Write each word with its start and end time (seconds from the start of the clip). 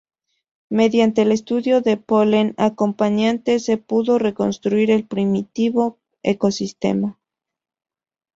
Mediante 0.71 1.21
el 1.21 1.31
estudio 1.31 1.79
del 1.81 1.99
polen 1.99 2.55
acompañante 2.57 3.59
se 3.59 3.77
pudo 3.77 4.17
reconstruir 4.17 4.89
el 4.89 5.05
primitivo 5.05 5.99
ecosistema. 6.23 7.19